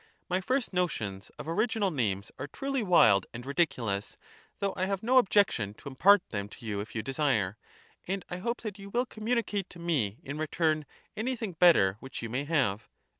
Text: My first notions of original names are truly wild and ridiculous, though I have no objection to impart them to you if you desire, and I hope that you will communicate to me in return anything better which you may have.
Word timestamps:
My 0.27 0.41
first 0.41 0.73
notions 0.73 1.29
of 1.37 1.47
original 1.47 1.91
names 1.91 2.31
are 2.39 2.47
truly 2.47 2.81
wild 2.81 3.27
and 3.35 3.45
ridiculous, 3.45 4.17
though 4.57 4.73
I 4.75 4.87
have 4.87 5.03
no 5.03 5.19
objection 5.19 5.75
to 5.75 5.87
impart 5.89 6.27
them 6.29 6.49
to 6.49 6.65
you 6.65 6.79
if 6.79 6.95
you 6.95 7.03
desire, 7.03 7.55
and 8.07 8.25
I 8.27 8.37
hope 8.37 8.61
that 8.63 8.79
you 8.79 8.89
will 8.89 9.05
communicate 9.05 9.69
to 9.69 9.77
me 9.79 10.17
in 10.23 10.39
return 10.39 10.87
anything 11.15 11.51
better 11.53 11.97
which 11.99 12.23
you 12.23 12.31
may 12.31 12.45
have. 12.45 12.89